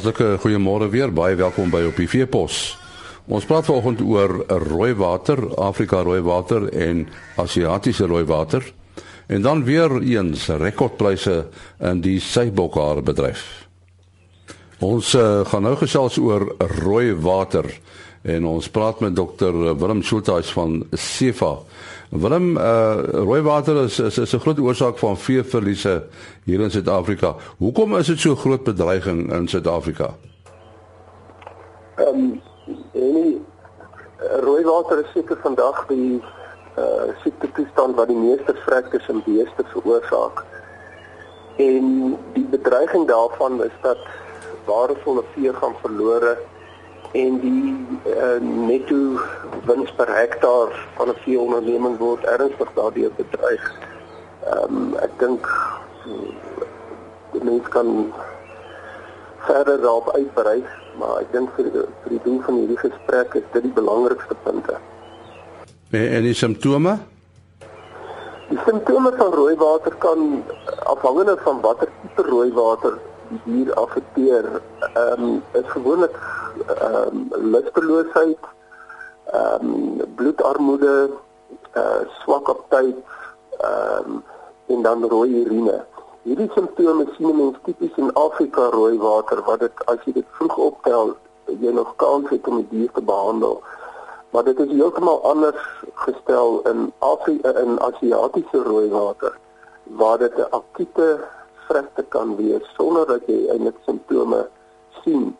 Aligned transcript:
Hartlike 0.00 0.38
goeiemôre 0.40 0.86
weer. 0.88 1.10
Baie 1.12 1.36
welkom 1.36 1.68
by 1.68 1.82
op 1.90 1.98
die 2.00 2.06
Veepos. 2.08 2.54
Ons 3.28 3.44
praat 3.44 3.66
vanoggend 3.68 3.98
oor 4.00 4.32
rooi 4.48 4.94
water, 4.96 5.42
Afrika 5.60 6.00
rooi 6.00 6.22
water 6.24 6.70
en 6.72 7.02
Asiatiese 7.36 8.08
rooi 8.08 8.22
water. 8.24 8.64
En 9.28 9.44
dan 9.44 9.60
weer 9.68 9.92
eens 10.00 10.46
rekordpryse 10.48 11.34
in 11.84 12.00
die 12.00 12.16
seibokhaar 12.16 13.02
bedryf. 13.04 13.44
Ons 14.80 15.12
uh, 15.20 15.44
gaan 15.52 15.68
nou 15.68 15.74
gesels 15.76 16.16
oor 16.16 16.48
rooi 16.80 17.12
water 17.12 17.68
en 18.22 18.46
ons 18.46 18.70
praat 18.70 19.00
met 19.00 19.16
dokter 19.16 19.52
Willem 19.78 20.02
Schultheiss 20.02 20.52
van 20.52 20.82
Sefa. 20.92 21.56
Willem, 22.10 22.56
uh, 22.56 22.96
rooi 23.24 23.40
water 23.42 23.84
is 23.84 23.98
is, 23.98 24.18
is 24.18 24.34
'n 24.34 24.40
groot 24.40 24.58
oorsaak 24.58 24.98
van 24.98 25.16
veeverliese 25.16 26.04
hier 26.44 26.60
in 26.60 26.70
Suid-Afrika. 26.70 27.34
Hoekom 27.58 27.96
is 27.96 28.06
dit 28.06 28.18
so 28.18 28.34
groot 28.34 28.64
bedreiging 28.64 29.32
in 29.32 29.48
Suid-Afrika? 29.48 30.14
Ehm 31.96 32.08
um, 32.08 32.40
en 32.92 33.46
rooi 34.40 34.64
water 34.64 34.98
is 34.98 35.12
seker 35.14 35.38
vandag 35.42 35.86
die 35.86 36.22
uh 36.76 37.08
siekte 37.22 37.48
toestand 37.52 37.96
wat 37.96 38.08
die 38.08 38.16
meeste 38.16 38.54
vrekkes 38.54 39.08
in 39.08 39.22
beeste 39.24 39.64
veroorsaak. 39.72 40.44
En 41.56 42.16
die 42.32 42.46
bedreiging 42.50 43.06
daarvan 43.06 43.64
is 43.64 43.76
dat 43.82 43.98
waardevolle 44.64 45.24
vee 45.34 45.52
gaan 45.54 45.74
verlore 45.82 46.38
en 47.12 47.40
die 47.42 47.74
uh, 48.06 48.38
netto 48.40 49.18
wins 49.66 49.90
per 49.98 50.10
hektaar 50.14 50.74
van 50.96 51.08
'n 51.08 51.22
veeonderneming 51.24 51.98
word 51.98 52.24
ernstig 52.24 52.70
daardeur 52.74 53.10
bedreig. 53.16 53.64
Ehm 54.46 54.76
um, 54.76 54.96
ek 55.02 55.18
dink 55.18 55.48
die 57.32 57.44
mens 57.44 57.68
kan 57.68 58.12
verder 59.38 59.80
daarop 59.80 60.10
uitbrei, 60.14 60.64
maar 60.98 61.20
ek 61.20 61.32
dink 61.32 61.50
vir 61.56 61.70
vir 61.72 62.10
die 62.14 62.22
doel 62.24 62.40
van 62.46 62.54
hierdie 62.54 62.78
gesprek 62.78 63.34
is 63.34 63.46
dit 63.52 63.62
die 63.62 63.76
belangrikste 63.78 64.36
punte. 64.44 64.78
En, 65.90 66.06
en 66.06 66.22
die 66.22 66.34
simptome? 66.34 66.98
Die 68.50 68.58
simptome 68.66 69.12
van 69.16 69.32
rooi 69.32 69.54
water 69.56 69.94
kan 70.02 70.44
afhangende 70.90 71.36
van 71.44 71.60
watter 71.60 71.88
tipe 72.02 72.22
rooi 72.28 72.50
water 72.52 72.98
die 73.30 73.40
dier 73.44 73.74
affekteer, 73.74 74.60
ehm 74.92 75.22
um, 75.22 75.42
is 75.52 75.70
gewoonlik 75.70 76.16
ehm 76.66 77.28
um, 77.32 77.50
lusteloosheid, 77.52 78.38
ehm 79.32 79.64
um, 79.64 80.14
bloedarmoede, 80.14 81.10
uh 81.76 82.00
swak 82.22 82.48
aptyt, 82.48 82.96
ehm 83.58 84.04
um, 84.06 84.22
en 84.66 84.82
dan 84.82 85.04
rooi 85.08 85.44
urine. 85.44 85.84
Hierdie 86.22 86.50
simptome 86.54 87.06
sien 87.16 87.36
mense 87.36 87.58
tipies 87.64 87.96
in 87.96 88.12
Afrika 88.12 88.68
rooi 88.70 88.98
water 88.98 89.42
wat 89.42 89.60
dit 89.60 89.84
as 89.84 89.98
jy 90.04 90.12
dit 90.12 90.26
vroeg 90.38 90.56
optel, 90.56 91.14
jy 91.46 91.72
nog 91.74 91.94
kans 91.96 92.28
het 92.30 92.48
om 92.48 92.60
die 92.60 92.68
dier 92.70 92.90
te 92.94 93.02
behandel. 93.02 93.62
Maar 94.30 94.44
dit 94.44 94.58
is 94.58 94.70
heeltemal 94.70 95.22
anders 95.26 95.62
gestel 96.04 96.60
in 96.70 96.92
Afrika 96.98 97.54
in 97.62 97.80
Asiatiese 97.80 98.62
rooi 98.62 98.88
water 98.90 99.38
waar 99.98 100.18
dit 100.18 100.36
'n 100.38 100.50
akute 100.50 101.08
vrugte 101.66 102.02
kan 102.08 102.36
wees 102.36 102.66
sonder 102.76 103.06
dat 103.06 103.26
jy 103.26 103.48
eintlik 103.48 103.78
simptome 103.86 104.48
sien. 105.04 105.36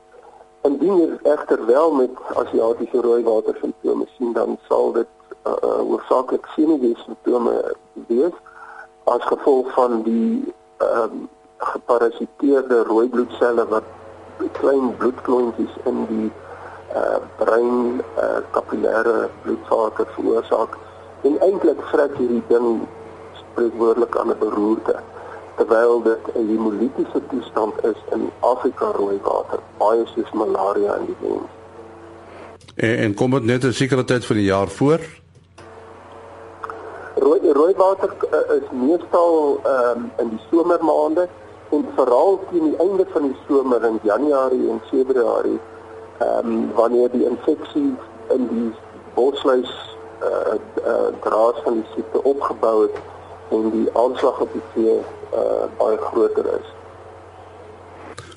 Indien 0.69 0.97
jy 1.01 1.09
egter 1.33 1.67
wel 1.67 1.93
met 1.93 2.11
Asiatiese 2.35 3.01
rooi 3.01 3.23
water 3.25 3.57
simptome 3.61 4.07
sien, 4.17 4.33
dan 4.33 4.59
sal 4.69 4.93
dit 4.93 5.09
uh, 5.47 5.53
uh, 5.53 5.81
hoofsaaklik 5.89 6.47
sinige 6.55 6.95
simptome 7.05 7.75
wees 8.07 8.37
as 9.05 9.23
gevolg 9.33 9.73
van 9.73 10.03
die 10.03 10.55
ehm 10.79 11.03
um, 11.03 11.29
geparasiteerde 11.61 12.83
rooi 12.89 13.09
bloedselle 13.09 13.67
wat 13.69 13.85
klein 14.53 14.97
bloedklontjies 14.97 15.75
in 15.85 15.99
die 16.09 16.31
uh, 16.97 17.19
brein 17.37 18.01
uh, 18.17 18.41
kapillêre 18.51 19.29
bloedvaten 19.43 20.07
veroorsaak 20.15 20.79
en 21.29 21.37
eintlik 21.45 21.83
vrek 21.93 22.17
hierdie 22.17 22.43
ding 22.49 22.87
spreekwoordelik 23.43 24.17
aan 24.17 24.33
'n 24.33 24.39
beroerte 24.41 24.97
terwyl 25.61 26.03
dit 26.03 26.19
'n 26.35 26.47
hemolitiese 26.49 27.21
toestand 27.31 27.75
is 27.85 28.01
in 28.13 28.31
Afrika 28.41 28.85
rooi 28.85 29.19
water, 29.23 29.59
baie 29.79 30.07
soos 30.07 30.31
malaria 30.33 30.95
in 30.95 31.05
die 31.07 31.17
mens. 31.21 31.51
En, 32.75 32.97
en 32.97 33.15
kom 33.15 33.31
dit 33.31 33.45
net 33.45 33.65
'n 33.65 33.73
sekere 33.73 34.05
tyd 34.05 34.25
van 34.25 34.37
die 34.37 34.45
jaar 34.45 34.69
voor? 34.69 35.01
Rooi 37.15 37.53
rooi 37.53 37.75
water 37.77 38.11
uh, 38.33 38.57
is 38.57 38.69
meestal 38.71 39.61
um, 39.67 40.11
in 40.19 40.29
die 40.29 40.41
somermaande 40.51 41.29
en 41.71 41.87
veral 41.95 42.41
teen 42.51 42.65
die 42.65 42.77
einde 42.77 43.07
van 43.13 43.23
die 43.23 43.37
somer 43.49 43.85
in 43.85 43.99
Januarie 44.03 44.71
en 44.71 44.81
Februarie, 44.91 45.61
ehm 46.19 46.47
um, 46.47 46.73
wanneer 46.75 47.11
die 47.11 47.25
infeksie 47.25 47.95
in 48.29 48.49
die 48.49 48.73
bosluis 49.15 49.97
uh, 50.23 50.55
uh, 50.87 51.09
draas 51.21 51.57
van 51.65 51.73
die 51.73 51.89
siekte 51.95 52.23
opgebou 52.23 52.83
het 52.83 52.97
en 53.49 53.71
die 53.71 53.89
aanslag 53.93 54.41
op 54.41 54.53
die 54.53 54.69
vee 54.73 55.01
uh, 55.33 55.67
baie 55.79 55.97
groter 55.97 56.47
is. 56.59 56.69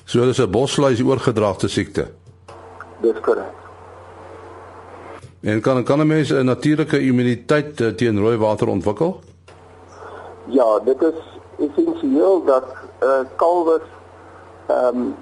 So 0.04 0.24
dis 0.24 0.38
'n 0.38 0.50
bosluis 0.50 1.02
oorgedraagde 1.02 1.68
siekte. 1.68 2.08
Dis 3.00 3.20
korrek. 3.20 3.54
En 5.40 5.60
kan 5.60 5.84
kan 5.84 6.00
'n 6.00 6.06
mens 6.06 6.30
'n 6.30 6.44
natuurlike 6.44 7.00
immuniteit 7.00 7.80
uh, 7.80 7.88
teen 7.88 8.18
rooi 8.18 8.36
water 8.36 8.68
ontwikkel? 8.68 9.20
Ja, 10.44 10.78
dit 10.84 11.02
is 11.02 11.18
essensieel 11.58 12.44
dat 12.44 12.64
uh, 13.02 13.20
kalwers 13.36 13.88
ehm 14.66 14.96
um, 14.96 15.14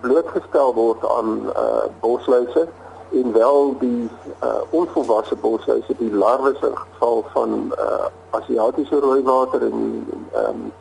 blootgestel 0.00 0.74
word 0.74 1.08
aan 1.08 1.50
uh, 1.56 1.84
bosluise 2.00 2.68
en 3.12 3.32
wel 3.32 3.76
die 3.78 4.08
uh, 4.42 4.60
onvolwasse 4.70 5.36
bosluise 5.36 5.94
die 5.98 6.14
larwes 6.14 6.60
in 6.60 6.76
geval 6.76 7.24
van 7.32 7.74
uh, 7.78 8.06
Asiatiese 8.30 8.98
rooi 9.00 9.22
water 9.22 9.62
en 9.62 10.06
ehm 10.32 10.44
um, 10.48 10.72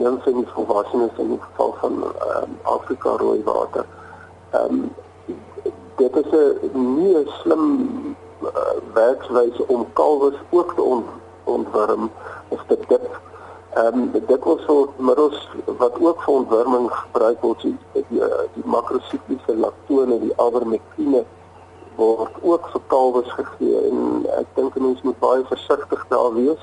een 0.00 0.18
van 0.22 0.32
die 0.32 0.46
volwassenes 0.46 1.10
in 1.16 1.28
die 1.28 1.40
geval 1.40 1.74
van 1.80 1.92
um, 2.02 2.58
Afrika 2.62 3.16
rooi 3.16 3.42
water. 3.44 3.86
Ehm 4.50 4.74
um, 4.74 4.94
dit 5.96 6.16
is 6.16 6.30
'n 6.72 6.94
nie 6.96 7.16
'n 7.16 7.28
slim 7.40 7.64
uh, 8.42 8.48
werkswyse 8.94 9.66
om 9.66 9.86
kalwers 9.92 10.36
ook 10.50 10.74
te 10.74 10.82
ont, 10.82 11.06
ontwurm 11.44 12.10
of 12.48 12.64
te 12.66 12.78
dip. 12.88 13.20
Ehm 13.74 13.86
um, 13.86 14.10
dit 14.26 14.44
was 14.44 14.62
so 14.66 14.92
middels 14.96 15.48
wat 15.78 16.00
ook 16.00 16.22
vir 16.22 16.34
ontwurming 16.34 16.92
gebruik 16.92 17.40
word, 17.40 17.60
die 17.60 17.78
die, 17.92 18.04
die 18.54 18.64
makrosikliese 18.64 19.56
laktone, 19.56 20.20
die 20.20 20.36
avermekine 20.36 21.24
word 21.96 22.32
ook 22.42 22.68
vir 22.72 22.80
kalwers 22.86 23.32
gegee 23.32 23.80
en 23.88 24.26
ek 24.38 24.48
dink 24.54 24.78
mense 24.78 25.04
moet 25.06 25.18
baie 25.18 25.44
versigtig 25.48 26.06
daar 26.12 26.32
wees 26.34 26.62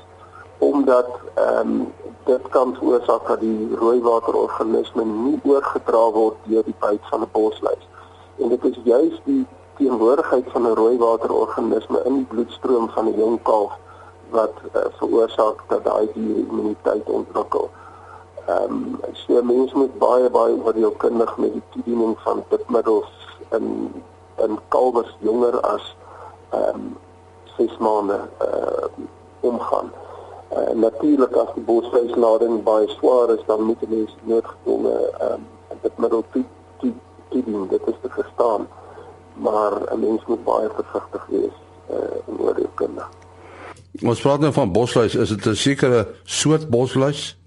omdat 0.58 1.10
ehm 1.34 1.70
um, 1.70 1.92
dit 2.24 2.48
kan 2.48 2.74
veroorsaak 2.74 3.26
dat 3.26 3.40
die 3.40 3.76
rooi 3.76 4.00
waterorganisme 4.00 5.04
nie 5.04 5.40
oorgedra 5.44 6.10
word 6.10 6.36
deur 6.48 6.64
die 6.64 6.76
byt 6.80 7.04
van 7.10 7.20
'n 7.20 7.28
bosluis. 7.32 7.88
En 8.38 8.48
dit 8.48 8.64
is 8.64 8.78
juis 8.84 9.20
die 9.24 9.46
teenwoordigheid 9.76 10.44
van 10.52 10.62
'n 10.66 10.74
rooi 10.74 10.98
waterorganisme 10.98 12.00
in 12.04 12.14
die 12.14 12.24
bloedstroom 12.24 12.88
van 12.90 13.06
'n 13.08 13.18
jong 13.18 13.42
kalf 13.42 13.72
wat 14.30 14.54
uh, 14.72 14.80
veroorsaak 14.98 15.64
dat 15.68 15.84
daai 15.84 16.08
dier 16.14 16.36
immuniteit 16.36 17.10
ontwikkel. 17.10 17.70
Ehm 18.46 18.72
um, 18.72 19.00
so 19.12 19.42
mense 19.42 19.76
moet 19.76 19.98
baie 19.98 20.30
baie 20.30 20.56
oordeelkundig 20.64 21.36
met 21.36 21.52
die 21.52 21.62
toediening 21.68 22.16
van 22.18 22.44
dipmiddels 22.48 23.38
in 23.50 23.92
in 24.36 24.58
kalwers 24.68 25.16
jonger 25.20 25.60
as 25.60 25.96
ehm 26.50 26.74
um, 26.74 26.96
6 27.56 27.76
maande 27.78 28.20
uh, 28.42 28.86
omgaan. 29.40 29.92
Uh, 30.52 30.74
natuurlik 30.74 31.36
as 31.36 31.54
die 31.54 31.62
bosvleislading 31.62 32.62
baie 32.62 32.88
swaar 32.88 33.30
is, 33.30 33.42
dan 33.46 33.62
moet 33.62 33.80
jy 33.80 34.06
noodgedwonge 34.22 34.94
ehm 35.18 35.32
um, 35.32 35.46
dit 35.82 35.98
middel 35.98 36.24
toe 36.32 36.44
toe 36.78 36.92
doen. 37.44 37.68
Dit 37.68 37.80
is 37.86 37.94
te 38.02 38.08
verstaan. 38.08 38.68
Maar 39.34 39.72
'n 39.94 40.00
mens 40.00 40.24
moet 40.26 40.44
baie 40.44 40.68
versigtig 40.74 41.26
wees 41.28 41.56
uh, 41.90 41.96
in 42.26 42.38
oordeelkunde. 42.38 43.02
Ons 44.02 44.20
praat 44.20 44.40
nou 44.40 44.52
van 44.52 44.72
bosluis, 44.72 45.14
is 45.14 45.28
dit 45.28 45.46
'n 45.46 45.54
sekere 45.54 46.06
soort 46.22 46.68
bosluis? 46.68 47.38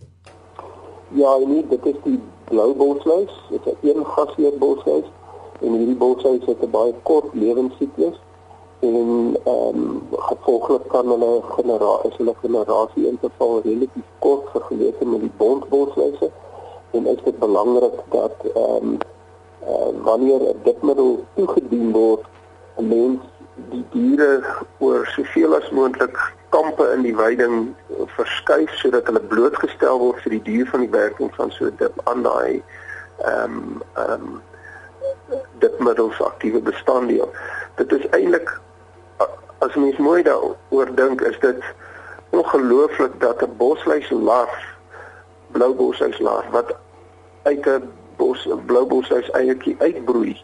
Ja, 1.07 1.38
nee, 1.38 1.65
dit 1.69 1.85
is 1.85 1.95
die 2.03 2.19
blou 2.43 2.75
bosluis. 2.75 3.31
Dit 3.50 3.65
is 3.65 3.73
'n 3.81 3.97
een 3.97 4.05
gasheer 4.05 4.57
bosluis 4.57 5.05
en 5.61 5.71
hierdie 5.71 5.95
bosluis 5.95 6.45
het 6.45 6.61
'n 6.61 6.69
baie 6.69 6.93
kort 7.03 7.33
lewensiklus 7.33 8.19
en 8.79 9.38
ehm 9.44 9.75
um, 9.75 10.07
gevolglik 10.12 10.88
kan 10.88 11.07
hulle 11.07 11.41
generasie 11.50 12.09
is 12.09 12.18
hulle 12.18 12.33
generasie 12.41 13.07
interval 13.07 13.62
relatief 13.63 14.09
kort 14.19 14.50
vergeleke 14.53 15.06
met 15.06 15.19
die 15.19 15.31
bondbosluise 15.38 16.29
en 16.91 17.06
is 17.06 17.24
dit 17.24 17.39
belangrik 17.39 17.97
dat 18.09 18.35
ehm 18.53 18.91
um, 18.91 18.97
uh, 19.68 20.03
wanneer 20.03 20.41
'n 20.41 20.59
dipmiddel 20.63 21.24
toegedien 21.35 21.91
word 21.91 22.25
mens 22.75 23.19
die 23.56 23.85
diere 23.89 24.44
oor 24.77 25.07
soveel 25.15 25.56
as 25.56 25.69
moontlik 25.69 26.19
kampe 26.50 26.91
in 26.94 27.01
die 27.01 27.15
weiding 27.15 27.74
verskuif 28.06 28.71
sodat 28.81 29.06
hulle 29.09 29.24
blootgestel 29.33 30.00
word 30.00 30.21
vir 30.21 30.38
die 30.38 30.45
duur 30.51 30.68
van 30.68 30.85
die 30.85 30.94
werking 31.00 31.33
van 31.35 31.51
so 31.51 31.65
'n 31.65 31.75
dip 31.77 31.97
aan 32.03 32.21
daai 32.24 32.62
ehm 33.18 33.44
um, 33.44 33.81
ehm 33.94 34.12
um, 34.12 34.41
dipmiddels 35.59 36.21
aktiewe 36.21 36.59
bestanddeel. 36.59 37.31
Dit 37.75 37.91
is 37.91 38.09
eintlik 38.09 38.59
as 39.59 39.75
mens 39.75 39.98
mooi 39.98 40.24
daaroor 40.24 40.95
dink, 40.95 41.21
is 41.21 41.39
dit 41.39 41.63
ongelooflik 42.30 43.19
dat 43.19 43.42
'n 43.42 43.56
bosluislarf, 43.57 44.65
blou 45.51 45.74
bosluislarf 45.74 46.50
wat 46.51 46.75
uit 47.44 47.65
'n 47.65 47.92
bos 48.18 48.48
blou 48.65 48.86
bosluis 48.86 49.30
eietjie 49.31 49.75
uitbroei 49.80 50.36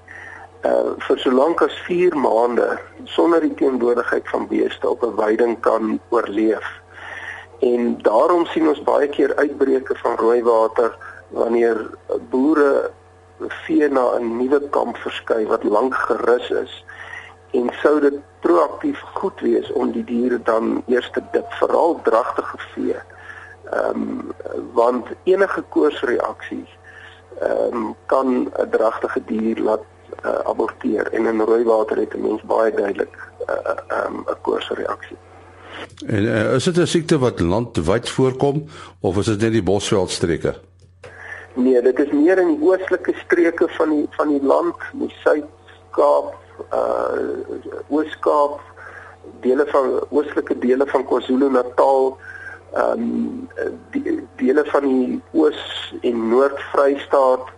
uh 0.63 0.93
vir 1.07 1.19
so 1.19 1.31
lank 1.31 1.61
as 1.61 1.75
4 1.87 2.15
maande 2.17 2.79
sonder 3.03 3.41
die 3.43 3.53
teenwoordigheid 3.59 4.29
van 4.31 4.47
beeste 4.47 4.89
op 4.89 5.03
'n 5.03 5.15
weiding 5.15 5.59
kan 5.59 5.99
oorleef. 6.09 6.67
En 7.59 7.97
daarom 8.01 8.45
sien 8.45 8.67
ons 8.67 8.83
baie 8.83 9.07
keer 9.07 9.35
uitbreke 9.35 9.95
van 9.95 10.15
rooi 10.15 10.43
water 10.43 10.95
wanneer 11.29 11.89
boere 12.29 12.91
vee 13.65 13.89
na 13.89 14.05
'n 14.15 14.37
nuwe 14.37 14.61
kamp 14.69 14.97
verskuif 14.97 15.47
wat 15.47 15.63
lank 15.63 15.95
gerus 15.95 16.49
is 16.49 16.85
en 17.53 17.69
sou 17.81 17.99
dit 18.01 18.19
proaktief 18.39 18.99
goed 19.13 19.41
wees 19.45 19.71
om 19.71 19.91
die 19.91 20.03
diere 20.03 20.39
dan 20.43 20.83
eers 20.91 21.09
te 21.13 21.21
dip 21.31 21.51
veral 21.61 21.99
dragtige 22.03 22.59
vee. 22.73 22.99
Ehm 23.71 24.01
um, 24.01 24.31
want 24.73 25.07
enige 25.23 25.63
koorsreaksie 25.69 26.65
ehm 27.39 27.75
um, 27.75 27.95
kan 28.05 28.27
'n 28.45 28.69
dragtige 28.69 29.21
dier 29.25 29.59
laat 29.59 29.85
uh, 30.25 30.39
aborteer 30.49 31.11
en 31.11 31.25
in 31.25 31.41
rooi 31.41 31.63
water 31.63 31.97
het 31.97 32.13
'n 32.13 32.21
mens 32.21 32.41
baie 32.41 32.71
duidelik 32.71 33.15
'n 33.47 33.51
uh, 33.51 34.05
um, 34.05 34.25
koorsreaksie. 34.41 35.17
En 36.05 36.23
uh, 36.23 36.53
is 36.53 36.63
dit 36.63 36.77
'n 36.77 36.87
siekte 36.87 37.17
wat 37.17 37.39
landwyd 37.39 38.09
voorkom 38.09 38.65
of 38.99 39.17
is 39.17 39.25
dit 39.25 39.41
net 39.41 39.51
die 39.51 39.63
bosveldstreke? 39.63 40.55
Nee, 41.53 41.81
dit 41.81 41.99
is 41.99 42.11
meer 42.11 42.37
in 42.37 42.47
die 42.47 42.67
oostelike 42.67 43.13
streke 43.25 43.67
van 43.69 43.89
die 43.89 44.07
van 44.09 44.27
die 44.27 44.43
land, 44.43 44.75
die 44.93 45.13
Suid-Kaap, 45.23 46.35
uh 46.73 47.89
Oos-Kaap, 47.89 48.59
dele 49.41 49.65
van 49.71 49.99
oostelike 50.09 50.57
dele 50.59 50.85
van 50.87 51.05
KwaZulu-Natal, 51.05 52.17
um, 52.75 53.49
die 53.91 54.19
dele 54.35 54.65
van 54.65 54.87
die 54.87 55.21
Oos- 55.31 55.95
en 56.01 56.27
Noord-Vrystaat 56.29 57.51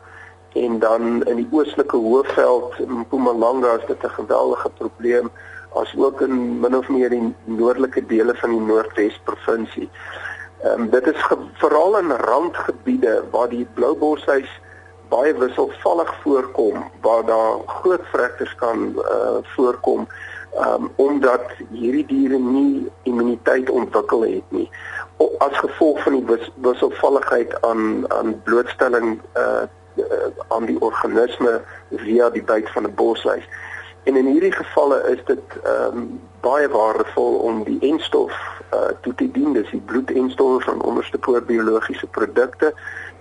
en 0.55 0.79
dan 0.79 1.23
in 1.27 1.35
die 1.35 1.47
oostelike 1.51 1.97
Hoëveld 1.97 2.79
in 2.79 2.99
Mpumalanga 3.03 3.73
is 3.79 3.87
dit 3.87 4.03
'n 4.03 4.17
geweldige 4.19 4.69
probleem 4.77 5.31
as 5.75 5.95
ook 5.97 6.21
in 6.21 6.59
min 6.59 6.75
of 6.77 6.87
meer 6.89 7.09
die 7.09 7.33
noordelike 7.43 8.05
dele 8.05 8.35
van 8.35 8.49
die 8.49 8.59
Noordwes 8.59 9.19
provinsie. 9.23 9.89
Ehm 10.63 10.81
um, 10.81 10.89
dit 10.89 11.07
is 11.07 11.25
veral 11.53 11.97
in 11.97 12.11
randgebiede 12.11 13.23
waar 13.31 13.49
die 13.49 13.67
blouboshuis 13.73 14.49
baie 15.09 15.33
wisselvallig 15.37 16.13
voorkom, 16.23 16.83
waar 17.01 17.25
daar 17.25 17.59
groot 17.65 18.05
vrekters 18.11 18.55
kan 18.55 18.93
uh 18.97 19.37
voorkom 19.55 20.07
um 20.65 20.91
omdat 20.95 21.41
hierdie 21.71 22.05
diere 22.05 22.37
nie 22.39 22.87
immuniteit 23.03 23.69
ontwikkel 23.69 24.21
het 24.21 24.51
nie 24.55 24.69
as 25.37 25.57
gevolg 25.57 26.03
van 26.03 26.13
die 26.15 26.39
wisselvalligheid 26.55 27.61
aan 27.61 28.11
aan 28.11 28.41
blootstelling 28.43 29.19
uh 29.37 29.65
aan 30.47 30.65
die 30.65 30.81
organisme 30.81 31.61
via 31.91 32.29
die 32.29 32.43
byt 32.43 32.69
van 32.71 32.83
'n 32.83 32.95
boshuis. 32.95 33.43
En 34.05 34.15
in 34.15 34.25
hierdie 34.25 34.53
gevalle 34.53 34.99
is 35.09 35.21
dit 35.25 35.55
ehm 35.63 35.97
um, 35.97 36.09
baie 36.45 36.67
waardevol 36.69 37.39
om 37.41 37.63
die 37.65 37.79
enstof 37.89 38.33
uh 38.73 38.91
toe 39.01 39.13
te 39.17 39.25
dien, 39.31 39.53
dis 39.53 39.69
die 39.73 39.81
bloedenstof 39.85 40.63
van 40.63 40.81
onderste 40.81 41.17
poor 41.17 41.41
biologiese 41.41 42.07
produkte. 42.07 42.73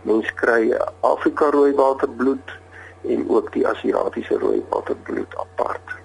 Mens 0.03 0.29
kry 0.35 0.77
Afrika 1.01 1.49
rooi 1.51 1.73
waterbloed 1.75 2.53
en 3.09 3.25
ook 3.29 3.53
die 3.53 3.65
Asiatiese 3.69 4.39
rooi 4.39 4.61
waterbloed 4.69 5.37
apart. 5.41 5.97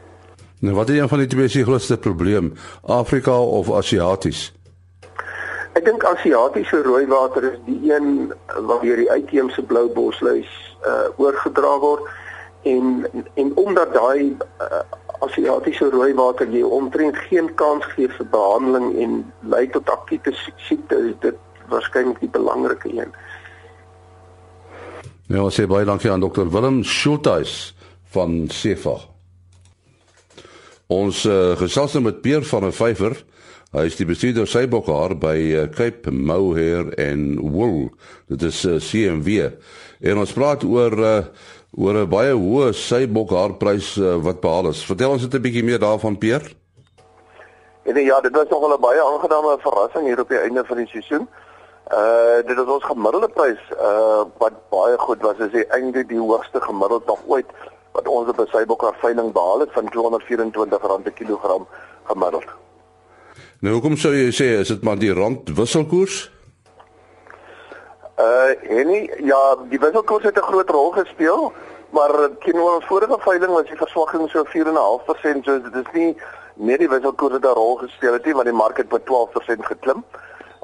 Nou 0.60 0.76
wat 0.76 0.90
is 0.90 1.00
een 1.00 1.12
van 1.12 1.18
die 1.18 1.28
twee 1.28 1.48
se 1.48 1.64
grootste 1.64 1.98
probleem, 1.98 2.54
Afrika 2.84 3.36
of 3.42 3.72
Asiaties? 3.72 4.54
Ek 5.75 5.86
dink 5.86 6.04
Asiatiese 6.04 6.82
rooi 6.88 7.06
water 7.08 7.52
is 7.52 7.60
die 7.68 7.92
een 7.92 8.32
wat 8.56 8.82
deur 8.82 9.04
die 9.04 9.12
uitheemse 9.12 9.64
blou 9.64 9.90
bosluis 9.92 10.50
uh 10.88 11.12
oorgedra 11.20 11.75
word 11.84 12.08
en 12.64 13.06
en 13.34 13.52
omdat 13.56 13.94
daai 13.94 14.36
uh, 14.62 14.82
Asiatiese 15.20 15.90
rooi 15.92 16.14
water 16.16 16.48
jy 16.48 16.62
omtrent 16.64 17.18
geen 17.28 17.50
kans 17.60 17.84
gee 17.96 18.08
vir 18.08 18.28
behandeling 18.32 18.94
en 19.04 19.18
lei 19.52 19.66
tot 19.74 19.90
akute 19.90 20.32
siekte 20.68 20.96
is 21.10 21.16
dit 21.20 21.36
waarskynlik 21.70 22.20
die 22.24 22.32
belangrike 22.32 22.90
een. 22.90 23.12
Ja, 25.30 25.44
ons 25.44 25.60
sê 25.60 25.68
baie 25.70 25.86
dankie 25.86 26.12
aan 26.12 26.24
dokter 26.24 26.48
Willem 26.50 26.84
Schulteis 26.84 27.76
van 28.16 28.48
Sefa. 28.50 28.96
Ons 30.90 31.26
uh, 31.30 31.54
gesels 31.60 31.94
nou 31.94 32.08
met 32.08 32.24
Peer 32.24 32.48
van 32.50 32.66
'n 32.66 32.74
vyfer. 32.74 33.14
Hy 33.70 33.84
is 33.86 34.00
die 34.00 34.08
bestuurder 34.10 34.48
Sybokhaar 34.50 35.14
by 35.22 35.36
uh, 35.38 35.68
Cape 35.70 36.10
Mohair 36.10 36.90
en 36.98 37.38
Wool. 37.38 37.92
Dit 38.26 38.42
is 38.42 38.64
uh, 38.66 38.80
CMW. 38.82 39.52
En 40.02 40.18
ons 40.18 40.34
praat 40.34 40.64
oor 40.66 40.98
uh, 40.98 41.20
oor 41.77 41.94
'n 41.94 42.10
baie 42.10 42.33
hoë 42.33 42.74
Sybokhaarprys 42.74 43.98
uh, 43.98 44.16
wat 44.24 44.42
behaal 44.42 44.69
is. 44.69 44.86
Vertel 44.86 45.12
ons 45.12 45.21
net 45.21 45.33
'n 45.33 45.42
bietjie 45.42 45.63
meer 45.63 45.80
daarvan, 45.80 46.18
Peer. 46.18 46.42
En 47.83 47.95
ja, 47.95 48.21
dit 48.21 48.36
was 48.36 48.50
nogal 48.50 48.77
'n 48.77 48.81
baie 48.81 49.01
aangename 49.01 49.57
verrassing 49.60 50.06
hier 50.06 50.19
op 50.19 50.30
die 50.30 50.38
einde 50.38 50.63
van 50.66 50.77
die 50.77 50.88
seisoen. 50.88 51.27
Uh 51.92 52.45
dit 52.45 52.57
is 52.57 52.66
ons 52.66 52.83
gemiddelde 52.83 53.30
prys 53.30 53.62
uh 53.77 54.24
wat 54.38 54.54
baie 54.69 54.98
goed 54.98 55.21
was. 55.21 55.38
Dit 55.38 55.54
is 55.54 55.68
eintlik 55.68 56.07
die 56.10 56.19
hoogste 56.19 56.62
gemiddeld 56.62 57.06
nog 57.06 57.19
ooit 57.27 57.50
wat 57.92 58.07
ons 58.07 58.30
op 58.30 58.39
'n 58.39 58.50
Sybokhaar 58.51 58.95
veiling 59.01 59.31
behaal 59.31 59.60
het 59.60 59.72
van 59.72 59.86
R224 59.86 61.01
per 61.04 61.12
kilogram 61.12 61.68
gemiddeld. 62.04 62.50
Nou 63.60 63.74
hoekom 63.74 63.98
sou 63.98 64.13
jy 64.13 64.31
sê 64.31 64.60
is 64.60 64.68
dit 64.68 64.83
maar 64.83 64.98
die 64.98 65.13
rand 65.13 65.50
wisselkoers? 65.50 66.31
Uh 68.19 68.80
en 68.80 68.89
ja, 69.25 69.56
die 69.69 69.80
wisselkoers 69.80 70.24
het 70.24 70.38
'n 70.38 70.50
groot 70.51 70.69
rol 70.69 70.92
gespeel, 70.92 71.54
maar 71.89 72.12
teenoor 72.39 72.74
ons 72.75 72.86
vorige 72.86 73.18
veiling 73.19 73.51
was 73.51 73.66
die 73.66 73.77
verswakking 73.77 74.30
so 74.30 74.44
4.5%, 74.44 75.44
so 75.44 75.62
dit 75.62 75.75
is 75.75 75.92
nie 75.94 76.18
net 76.53 76.79
die 76.79 76.89
wisselkoers 76.89 77.32
wat 77.32 77.44
'n 77.44 77.60
rol 77.60 77.75
gespeel 77.75 78.13
het 78.13 78.25
nie, 78.25 78.34
maar 78.34 78.44
die 78.44 78.53
mark 78.53 78.77
het 78.77 78.91
met 78.91 79.05
12% 79.05 79.65
geklim. 79.65 80.03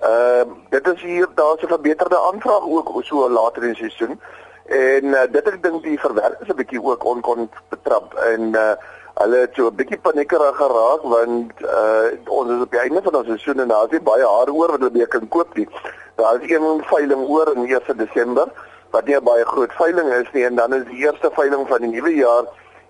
Uh 0.03 0.43
dit 0.69 0.87
is 0.87 1.01
hier 1.01 1.27
daar's 1.35 1.61
'n 1.63 1.67
verbeterde 1.67 2.19
aanvraag 2.19 2.63
ook 2.63 3.03
so 3.03 3.29
later 3.29 3.63
in 3.63 3.73
die 3.73 3.77
seisoen. 3.77 4.19
En 4.65 5.03
uh, 5.05 5.21
dit 5.31 5.47
ek 5.47 5.63
dink 5.63 5.83
die 5.83 5.99
verwerkers 5.99 6.49
'n 6.49 6.55
bietjie 6.55 6.83
ook 6.83 7.03
onkon 7.03 7.49
betrap 7.69 8.13
en 8.13 8.41
uh 8.41 8.73
hulle 9.15 9.37
het 9.37 9.53
so 9.55 9.67
'n 9.67 9.75
bietjie 9.75 9.99
paniekerig 9.99 10.55
geraak 10.55 11.01
want 11.01 11.51
uh 11.61 12.07
ons 12.27 12.49
is 12.51 12.61
op 12.61 12.71
die 12.71 12.79
einde 12.79 13.01
van 13.01 13.15
ons 13.15 13.27
seisoen 13.27 13.59
en 13.59 13.67
daar 13.67 13.87
is 13.89 14.03
baie 14.03 14.27
haar 14.27 14.49
oor 14.49 14.71
wat 14.71 14.79
hulle 14.79 15.07
kan 15.07 15.27
koop 15.27 15.55
nie. 15.55 15.67
Daar 16.15 16.41
is 16.41 16.49
een 16.49 16.83
veiling 16.83 17.27
oor 17.27 17.51
in 17.55 17.65
1 17.65 17.97
Desember 17.97 18.47
wat 18.89 19.05
nie 19.05 19.19
baie 19.21 19.45
groot 19.45 19.73
veiling 19.75 20.13
is 20.13 20.31
nie 20.31 20.45
en 20.45 20.55
dan 20.55 20.73
is 20.73 20.83
die 20.89 21.03
eerste 21.03 21.29
veiling 21.33 21.67
van 21.67 21.81
die 21.83 21.91
nuwe 21.91 22.13
jaar 22.15 22.45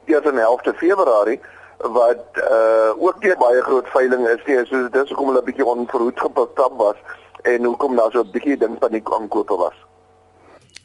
eers 0.06 0.26
in 0.26 0.40
11de 0.40 0.74
Februarie 0.82 1.40
wat 1.78 2.26
uh 2.38 2.92
ook 2.98 3.24
nie 3.24 3.36
baie 3.38 3.62
groot 3.62 3.88
veiling 3.88 4.28
is 4.28 4.44
nie. 4.46 4.60
So 4.66 4.90
dis 4.90 5.10
hoekom 5.10 5.28
hulle 5.32 5.42
'n 5.42 5.46
bietjie 5.46 5.66
onverhoed 5.66 6.20
gepastap 6.20 6.78
was 6.78 7.00
en 7.42 7.64
hoekom 7.64 7.96
daar 7.96 8.12
so 8.12 8.22
'n 8.22 8.32
bietjie 8.32 8.58
ding 8.58 8.78
paniek 8.80 9.12
aankope 9.14 9.56
was. 9.56 9.78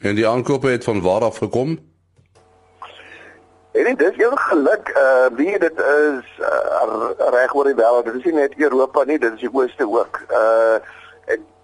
En 0.01 0.15
die 0.15 0.27
aankope 0.27 0.67
het 0.67 0.83
van 0.83 1.01
waar 1.01 1.21
af 1.21 1.37
gekom? 1.37 1.79
En 3.71 3.83
dit 3.83 4.01
is 4.01 4.15
heel 4.15 4.35
geluk 4.35 4.89
uh 4.97 5.37
wie 5.37 5.59
dit 5.59 5.79
is 5.79 6.27
uh, 6.39 7.09
reg 7.17 7.53
oor 7.55 7.65
die 7.65 7.75
wêreld. 7.75 8.05
Dit 8.05 8.15
is 8.15 8.23
nie 8.23 8.33
net 8.33 8.53
Europa 8.57 9.03
nie, 9.03 9.19
dit 9.19 9.33
is 9.33 9.39
die 9.39 9.53
ooste 9.53 9.89
ook. 9.89 10.19
Uh 10.29 10.75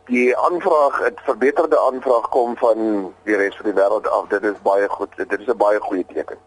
die 0.08 0.38
aanvraag, 0.38 1.00
het 1.04 1.20
verbeterde 1.24 1.80
aanvraag 1.80 2.30
kom 2.30 2.58
van 2.58 2.78
die 3.24 3.36
res 3.36 3.56
van 3.56 3.72
die 3.72 3.78
wêreld 3.82 4.08
af. 4.08 4.28
Dit 4.28 4.44
is 4.44 4.62
baie 4.64 4.90
goed. 4.90 5.10
Dit 5.16 5.40
is 5.40 5.48
'n 5.48 5.58
baie 5.58 5.80
goeie 5.80 6.06
teken. 6.14 6.38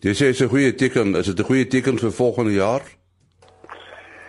Jy 0.00 0.12
sê 0.14 0.18
dit 0.18 0.34
is 0.34 0.40
'n 0.40 0.48
goeie 0.48 0.74
teken. 0.74 1.14
Is 1.14 1.26
dit 1.26 1.38
'n 1.38 1.44
goeie 1.44 1.66
teken 1.66 1.98
vir 1.98 2.12
volgende 2.12 2.52
jaar? 2.52 2.82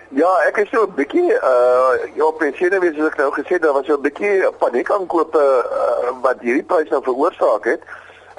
Ja, 0.10 0.32
ek 0.48 0.58
is 0.58 0.70
so 0.70 0.86
'n 0.86 0.94
bietjie 0.96 1.32
uh 1.34 1.94
ja, 2.16 2.32
pensioene 2.38 2.80
wie 2.80 3.06
ek 3.06 3.18
nou 3.18 3.32
gesê 3.32 3.60
daar 3.60 3.74
was 3.74 3.86
so 3.86 3.98
'n 3.98 4.02
bietjie 4.02 4.52
paniek 4.58 4.92
aankope 4.92 5.40
uh, 5.40 6.12
wat 6.22 6.40
hierdie 6.40 6.64
prys 6.64 6.90
nou 6.90 7.02
veroorsaak 7.04 7.66
het. 7.66 7.82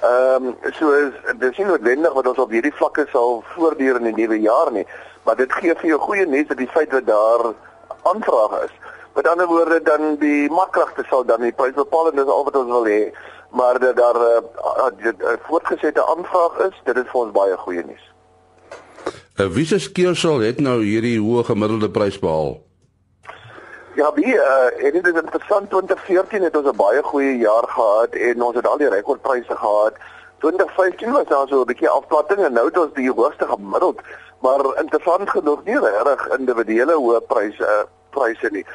Ehm 0.02 0.47
um, 0.47 0.56
so 0.73 0.92
is 0.92 1.12
dis 1.38 1.56
nie 1.59 1.66
noodwendig 1.66 2.12
wat 2.12 2.26
ons 2.26 2.38
op 2.38 2.50
hierdie 2.50 2.75
vlakke 2.75 3.06
sal 3.12 3.45
voortduur 3.54 3.97
in 3.97 4.09
die 4.09 4.14
nuwe 4.23 4.40
jaar 4.40 4.73
nie, 4.73 4.87
maar 5.23 5.37
dit 5.37 5.52
gee 5.52 5.75
vir 5.75 5.88
jou 5.88 5.99
goeie 5.99 6.26
nuus 6.26 6.47
dat 6.47 6.56
die 6.56 6.68
feit 6.68 6.90
dat 6.90 7.06
daar 7.06 7.52
aanvraag 8.02 8.64
is. 8.64 8.75
Met 9.16 9.28
ander 9.28 9.46
woorde 9.46 9.80
dan 9.82 10.16
die 10.20 10.50
markkragte 10.50 11.04
sal 11.08 11.25
dan 11.25 11.40
die 11.40 11.52
prys 11.52 11.73
bepaal 11.75 12.11
en 12.11 12.18
dis 12.20 12.32
al 12.35 12.44
wat 12.44 12.56
ons 12.61 12.73
wil 12.75 12.85
hê, 12.85 13.00
maar 13.56 13.78
dat 13.80 13.96
daar 13.96 14.18
'n 14.18 14.44
uh, 15.06 15.12
uh, 15.18 15.37
voortgesette 15.49 16.06
aanvraag 16.06 16.58
is, 16.68 16.76
dit 16.85 16.96
is 16.96 17.08
vir 17.12 17.20
ons 17.20 17.32
baie 17.32 17.56
goeie 17.56 17.85
nuus. 17.85 18.04
Uh, 19.40 19.46
wie 19.46 19.66
se 19.66 19.78
skeursel 19.78 20.38
het 20.38 20.61
nou 20.61 20.82
hierdie 20.82 21.18
hoë 21.20 21.44
gemiddelde 21.44 21.90
prys 21.90 22.18
behaal? 22.18 22.61
Ja, 23.94 24.12
wie 24.14 24.35
uh, 24.35 24.92
dit 24.92 25.06
is 25.06 25.20
interessant 25.23 25.70
2014 25.70 26.42
het 26.42 26.56
ons 26.56 26.68
'n 26.68 26.76
baie 26.76 27.02
goeie 27.02 27.37
jaar 27.37 27.68
gehad 27.68 28.12
en 28.14 28.42
ons 28.42 28.54
het 28.54 28.66
al 28.66 28.78
die 28.78 28.88
rekordpryse 28.88 29.56
gehad 29.56 29.94
2015 30.38 31.12
was 31.12 31.26
daar 31.26 31.49
so 31.49 31.61
'n 31.61 31.64
bietjie 31.64 31.88
afplatting 31.88 32.40
en 32.44 32.52
nou 32.52 32.66
het 32.66 32.78
ons 32.78 32.92
die 32.94 33.11
hoogste 33.11 33.46
gemiddeld, 33.46 34.00
maar 34.40 34.78
interessant 34.82 35.30
genoeg 35.30 35.64
nie 35.64 35.78
regtig 35.78 36.28
individuele 36.38 36.92
hoë 36.92 37.20
pryse 37.20 37.62
uh, 37.62 37.85
pryse 38.11 38.49
nie. 38.50 38.66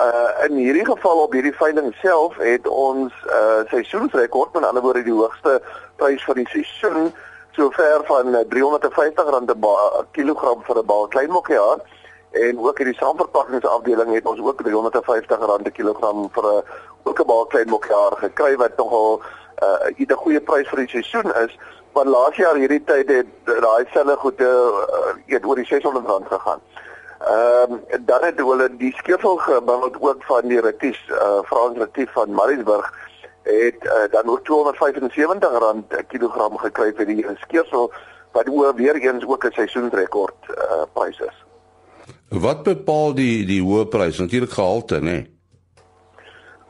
Uh 0.00 0.44
in 0.46 0.56
hierdie 0.56 0.84
geval 0.84 1.18
op 1.18 1.32
hierdie 1.32 1.56
veiling 1.56 1.94
self 2.00 2.36
het 2.36 2.68
ons 2.68 3.12
uh 3.26 3.60
seisoensrekord, 3.68 4.52
met 4.52 4.64
ander 4.64 4.82
woorde 4.82 5.02
die 5.02 5.12
hoogste 5.12 5.60
prys 5.96 6.24
van 6.24 6.34
die 6.40 6.48
seisoen 6.48 7.12
sover 7.52 8.04
van 8.08 8.34
R350 8.34 9.50
per 9.60 10.06
kilogram 10.12 10.62
vir 10.62 10.78
'n 10.78 10.86
baal 10.86 11.08
kleinmokkejaar 11.08 11.78
en 12.30 12.58
ook 12.58 12.78
in 12.78 12.86
die 12.86 13.00
saamverpakkingsafdeling 13.00 14.14
het 14.14 14.26
ons 14.26 14.40
ook 14.40 14.62
R350 14.62 15.62
per 15.62 15.72
kilogram 15.72 16.30
vir 16.32 16.44
'n 16.44 16.62
ook 17.02 17.20
'n 17.20 17.26
baal 17.26 17.46
kleinmokkejaar 17.46 18.16
gekry 18.16 18.56
wat 18.56 18.76
nogal 18.76 19.20
uh 19.62 19.88
'n 19.96 20.22
goeie 20.24 20.40
prys 20.40 20.68
vir 20.68 20.78
die 20.78 20.88
seisoen 20.88 21.34
is 21.44 21.58
want 21.92 22.08
laas 22.08 22.36
jaar 22.36 22.54
hierdie 22.54 22.84
tyd 22.84 23.08
het 23.10 23.30
daai 23.44 23.84
selle 23.92 24.16
goede 24.16 24.48
uh, 24.48 25.14
eet 25.26 25.44
oor 25.44 25.58
die 25.58 25.66
R600 25.66 26.28
gegaan. 26.30 26.60
Ehm 27.20 27.72
um, 27.72 28.04
dan 28.04 28.22
het 28.24 28.38
hulle 28.40 28.76
die 28.76 28.94
skevel 28.96 29.36
gebou 29.36 29.92
ook 30.00 30.24
van 30.24 30.48
die 30.48 30.60
Retief 30.60 30.98
uh 31.08 31.42
Frans 31.44 31.78
Retief 31.78 32.12
van 32.12 32.32
Maritzburg 32.32 32.94
het 33.42 33.84
uh, 33.84 33.92
dan 34.10 34.28
ook 34.28 34.40
R275 34.40 35.86
per 35.88 36.04
kilogram 36.04 36.56
gekry 36.58 36.92
vir 36.96 37.06
die 37.06 37.26
skeersel 37.40 37.92
wat 38.32 38.48
oor 38.48 38.74
weer 38.74 38.96
eens 38.96 39.26
ook 39.26 39.44
'n 39.44 39.52
seisoensrekord 39.52 40.48
uh, 40.48 40.82
prys 40.92 41.18
is. 41.18 41.44
Wat 42.28 42.62
bepaal 42.62 43.14
die 43.14 43.44
die 43.46 43.62
hoë 43.62 43.84
prys? 43.86 44.18
Natuurlik 44.18 44.50
gehalte, 44.50 44.96
nê? 44.96 45.02
Nee. 45.02 45.38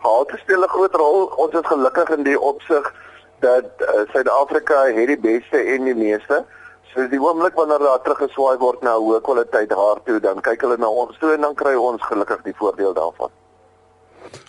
Gehalte 0.03 0.37
speel 0.37 0.63
'n 0.63 0.69
groot 0.69 0.95
rol. 0.95 1.25
Ons 1.25 1.53
is 1.53 1.67
gelukkig 1.67 2.09
in 2.09 2.23
die 2.23 2.41
opsig 2.41 2.95
dat 3.39 3.65
uh, 3.79 3.89
Suid-Afrika 4.13 4.85
het 4.85 5.07
die 5.07 5.19
beste 5.19 5.59
en 5.59 5.85
die 5.85 5.95
meeste. 5.95 6.45
So 6.95 7.07
die 7.07 7.21
oomblik 7.23 7.55
wanneer 7.55 7.79
daar 7.79 8.01
teruggeswaai 8.03 8.59
word 8.59 8.83
na 8.83 8.97
hoë 8.99 9.21
kwaliteit 9.23 9.71
haar 9.79 10.01
toe, 10.07 10.19
dan 10.23 10.41
kyk 10.43 10.65
hulle 10.67 10.79
na 10.81 10.89
ons 10.91 11.19
toe 11.23 11.35
en 11.37 11.47
dan 11.47 11.55
kry 11.55 11.77
ons 11.79 12.03
gelukkig 12.03 12.43
die 12.49 12.57
voordeel 12.59 12.95
daarvan. 12.97 13.31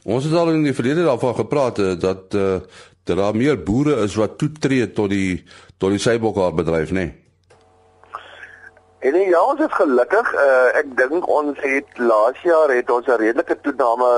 Ons 0.04 0.26
het 0.26 0.34
al 0.38 0.56
in 0.56 0.66
die 0.66 0.74
verlede 0.74 1.06
daarvan 1.06 1.36
gepraat 1.38 1.80
eh, 1.80 1.94
dat 2.00 2.34
uh, 2.38 2.60
dat 3.04 3.18
daar 3.18 3.36
meer 3.36 3.58
boere 3.64 3.96
is 4.06 4.16
wat 4.16 4.38
toetree 4.38 4.92
tot 4.94 5.10
die 5.10 5.44
tot 5.78 5.90
die 5.94 6.02
seibokhaar 6.02 6.54
bedryf, 6.54 6.92
nê. 6.94 7.06
Nee. 7.06 7.31
En 9.02 9.16
ja, 9.18 9.40
ons 9.42 9.60
is 9.66 9.74
gelukkig. 9.74 10.28
Uh, 10.38 10.68
ek 10.78 10.92
dink 10.98 11.26
ons 11.26 11.58
het 11.64 11.98
laas 11.98 12.38
jaar 12.46 12.70
het 12.70 12.90
ons 12.94 13.08
'n 13.08 13.18
redelike 13.18 13.58
toename 13.66 14.10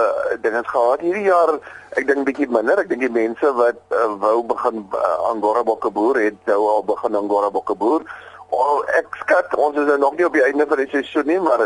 dinge 0.43 0.63
gehad. 0.63 0.99
Hierdie 0.99 1.29
jaar 1.29 1.53
ek 1.95 2.07
dink 2.07 2.25
bietjie 2.27 2.49
minder. 2.51 2.79
Ek 2.79 2.89
dink 2.89 2.99
die 2.99 3.15
mense 3.21 3.53
wat 3.55 3.79
uh, 3.95 4.09
wou 4.19 4.43
begin 4.43 4.83
uh, 4.91 5.29
angora 5.31 5.63
bokke 5.63 5.91
boer 5.91 6.19
het 6.19 6.35
nou 6.51 6.59
al 6.67 6.83
begin 6.83 7.15
angora 7.15 7.49
bokke 7.49 7.75
boer. 7.75 8.03
Oh, 8.49 8.83
ek 8.99 9.07
skat 9.21 9.55
ons 9.55 9.79
is 9.79 9.87
nog 9.97 10.17
nie 10.17 10.25
op 10.25 10.35
die 10.35 10.43
einde 10.43 10.67
van 10.67 10.77
die 10.77 10.91
seisoen 10.91 11.31
nie, 11.31 11.39
maar 11.39 11.63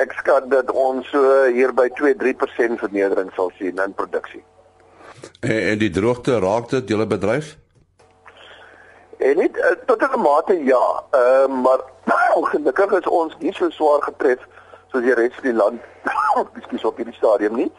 ek 0.00 0.14
skat 0.22 0.46
dat 0.50 0.70
ons 0.70 1.10
so 1.10 1.44
hier 1.50 1.74
by 1.74 1.88
2-3% 1.98 2.78
vernedering 2.78 3.34
sal 3.34 3.50
sien 3.58 3.82
in 3.84 3.92
produksie. 3.92 4.44
En, 5.40 5.58
en 5.74 5.78
die 5.82 5.90
droogte 5.90 6.38
raak 6.38 6.70
dit 6.70 6.94
julle 6.94 7.06
bedryf? 7.10 7.56
En 9.22 9.36
dit 9.36 9.56
uh, 9.56 9.66
tot 9.86 10.02
'n 10.02 10.20
mate 10.20 10.64
ja, 10.64 11.02
uh, 11.10 11.46
maar 11.46 11.80
ongelukkig 12.40 12.90
is 12.92 13.06
ons 13.06 13.36
nie 13.38 13.52
so 13.54 13.70
swaar 13.70 14.02
getref 14.02 14.40
soos 14.90 15.02
die 15.02 15.14
res 15.14 15.34
van 15.34 15.42
die 15.42 15.58
land. 15.62 15.80
Ekskuus 16.58 16.84
op 16.84 16.96
hierdie 16.96 17.14
stadium 17.14 17.54
nie. 17.54 17.72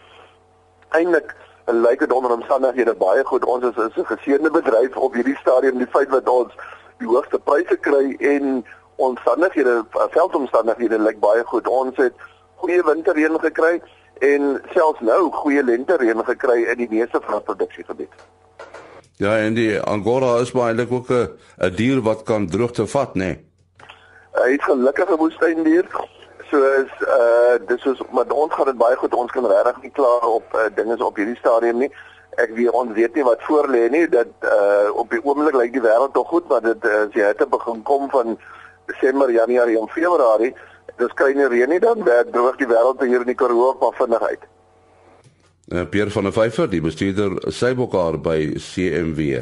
Eindelik 0.89 1.35
lyk 1.65 1.99
dit 1.99 2.11
onder 2.11 2.31
omstandighede 2.31 2.93
baie 2.95 3.25
goed. 3.25 3.45
Ons 3.45 3.63
is 3.63 3.97
'n 3.97 4.05
geseënde 4.05 4.51
bedryf 4.51 4.95
op 4.95 5.13
hierdie 5.13 5.37
stadium. 5.37 5.77
Die 5.77 5.87
feit 5.87 6.09
dat 6.11 6.29
ons 6.29 6.53
die 6.97 7.07
hoogste 7.07 7.39
pryse 7.39 7.77
kry 7.77 8.15
en 8.19 8.65
omstandighede 8.95 9.85
veldomstandighede 9.91 10.99
lyk 10.99 11.19
baie 11.19 11.43
goed. 11.43 11.67
Ons 11.67 11.97
het 11.97 12.13
goeie 12.55 12.83
winterreën 12.83 13.39
gekry 13.39 13.81
en 14.19 14.61
selfs 14.73 14.99
nou 14.99 15.31
goeie 15.31 15.63
lentereën 15.63 16.25
gekry 16.25 16.63
in 16.63 16.77
die 16.77 16.89
meeste 16.89 17.21
van 17.21 17.33
ons 17.33 17.43
produksiegebied. 17.43 18.13
Ja, 19.23 19.37
en 19.37 19.53
die 19.55 19.79
angora 19.79 20.37
is 20.43 20.51
maar 20.51 20.67
eintlik 20.67 20.91
ook 20.91 21.09
'n 21.09 21.27
'n 21.57 21.75
dier 21.75 22.01
wat 22.01 22.23
kan 22.23 22.47
droogte 22.47 22.87
vat, 22.87 23.13
nê. 23.15 23.19
Nee. 23.19 23.35
Hy 24.33 24.51
het 24.51 24.63
gelukkige 24.63 25.15
woestyndier. 25.17 25.85
So 26.49 26.57
is 26.81 26.93
uh 27.07 27.55
dis 27.67 27.85
is 27.85 28.01
maar 28.11 28.27
ons 28.27 28.53
gaan 28.53 28.65
dit 28.65 28.77
baie 28.77 28.95
goed. 28.95 29.13
Ons 29.13 29.31
kan 29.31 29.45
regtig 29.45 29.81
nie 29.81 29.91
klaar 29.91 30.25
op 30.39 30.47
uh, 30.53 30.59
dinge 30.75 31.05
op 31.05 31.15
hierdie 31.15 31.35
stadium 31.35 31.77
nie 31.77 31.91
ek 32.35 32.53
weet 32.57 32.71
ons 32.71 32.93
weet 32.93 33.15
nie 33.15 33.23
wat 33.23 33.41
voor 33.47 33.67
lê 33.69 33.89
nie 33.89 34.07
dat 34.09 34.31
uh 34.41 34.89
op 35.01 35.09
die 35.09 35.21
oomblik 35.23 35.55
lyk 35.55 35.73
die 35.73 35.81
wêreld 35.81 36.13
nog 36.13 36.27
goed 36.27 36.47
maar 36.47 36.61
dit 36.61 36.85
uh, 36.85 37.01
as 37.05 37.13
jy 37.17 37.27
het 37.29 37.49
begin 37.49 37.83
kom 37.83 38.09
van 38.09 38.37
Desember, 38.85 39.31
Januarie 39.31 39.79
en 39.79 39.87
Februarie 39.87 40.53
dis 40.97 41.13
kry 41.19 41.33
nie 41.33 41.47
reën 41.47 41.69
nie 41.69 41.79
dan 41.79 42.03
werk 42.03 42.31
droog 42.31 42.57
die 42.57 42.67
wêreld 42.67 43.01
hier 43.01 43.21
in 43.21 43.31
die 43.31 43.39
Karoo 43.39 43.75
maar 43.79 43.95
vinnig 43.99 44.21
uit. 44.21 44.52
Uh, 45.73 45.87
Pierre 45.89 46.11
van 46.11 46.23
der 46.23 46.33
Vyver, 46.33 46.67
die 46.69 46.81
bestuurder 46.81 47.39
Sybokar 47.49 48.19
by 48.21 48.53
CMW. 48.61 49.41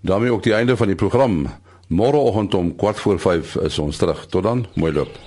daarmee 0.00 0.32
ook 0.32 0.42
die 0.42 0.54
einde 0.54 0.76
van 0.76 0.86
die 0.86 0.96
program. 0.96 1.46
Môreoggend 1.86 2.54
om 2.54 2.74
4 2.76 2.94
voor 2.94 3.20
5 3.20 3.56
is 3.56 3.78
ons 3.78 3.96
terug. 3.96 4.26
Tot 4.26 4.42
dan, 4.42 4.66
mooi 4.74 4.92
loop. 4.92 5.18